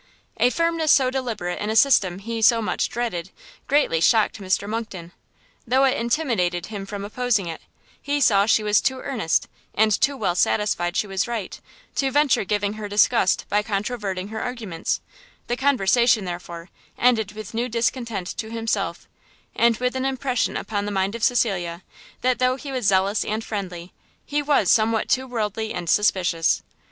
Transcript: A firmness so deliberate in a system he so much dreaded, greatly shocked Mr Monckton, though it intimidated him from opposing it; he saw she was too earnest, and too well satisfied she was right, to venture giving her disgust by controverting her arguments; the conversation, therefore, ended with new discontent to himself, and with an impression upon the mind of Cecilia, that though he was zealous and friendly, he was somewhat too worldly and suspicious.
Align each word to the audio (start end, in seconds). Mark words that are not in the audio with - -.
A 0.37 0.49
firmness 0.49 0.91
so 0.91 1.11
deliberate 1.11 1.59
in 1.61 1.69
a 1.69 1.75
system 1.75 2.17
he 2.17 2.41
so 2.41 2.59
much 2.59 2.89
dreaded, 2.89 3.29
greatly 3.67 4.01
shocked 4.01 4.41
Mr 4.41 4.67
Monckton, 4.67 5.11
though 5.67 5.83
it 5.83 5.95
intimidated 5.95 6.65
him 6.65 6.87
from 6.87 7.05
opposing 7.05 7.45
it; 7.45 7.61
he 8.01 8.19
saw 8.19 8.47
she 8.47 8.63
was 8.63 8.81
too 8.81 8.99
earnest, 9.01 9.47
and 9.75 9.91
too 10.01 10.17
well 10.17 10.33
satisfied 10.33 10.97
she 10.97 11.05
was 11.05 11.27
right, 11.27 11.61
to 11.93 12.09
venture 12.09 12.43
giving 12.43 12.73
her 12.81 12.89
disgust 12.89 13.45
by 13.47 13.61
controverting 13.61 14.29
her 14.29 14.41
arguments; 14.41 15.01
the 15.45 15.55
conversation, 15.55 16.25
therefore, 16.25 16.71
ended 16.97 17.33
with 17.33 17.53
new 17.53 17.69
discontent 17.69 18.25
to 18.25 18.49
himself, 18.49 19.07
and 19.55 19.77
with 19.77 19.95
an 19.95 20.03
impression 20.03 20.57
upon 20.57 20.85
the 20.85 20.91
mind 20.91 21.13
of 21.13 21.23
Cecilia, 21.23 21.83
that 22.21 22.39
though 22.39 22.55
he 22.55 22.71
was 22.71 22.85
zealous 22.85 23.23
and 23.23 23.43
friendly, 23.43 23.93
he 24.25 24.41
was 24.41 24.71
somewhat 24.71 25.09
too 25.09 25.27
worldly 25.27 25.71
and 25.71 25.87
suspicious. 25.87 26.63